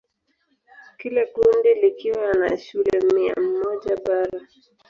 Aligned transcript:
Kila 0.99 1.23
kundi 1.25 1.69
likiwa 1.73 2.29
na 2.39 2.57
shule 2.57 3.01
mia 3.13 3.35
moja 3.35 3.95
bora. 4.05 4.41